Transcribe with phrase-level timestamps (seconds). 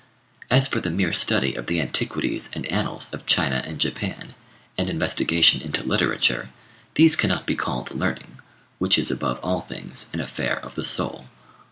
[0.49, 4.33] As for the mere study of the antiquities and annals of China and Japan,
[4.75, 6.49] and investigation into literature,
[6.95, 8.39] these cannot be called learning,
[8.79, 11.27] which is above all things an affair of the soul.